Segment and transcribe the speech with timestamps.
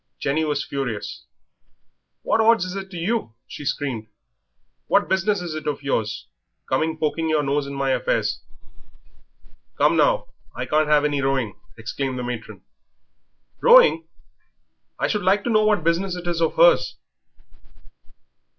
[0.19, 1.25] Jenny was furious.
[2.23, 4.07] "What odds is it to you?" she screamed;
[4.87, 6.25] "what business is it of yours,
[6.67, 8.39] coming poking your nose in my affairs?"
[9.77, 12.63] "Come, now, I can't have any rowing," exclaimed the matron.
[13.61, 14.07] "Rowing!
[14.97, 16.95] I should like to know what business it is of 'ers."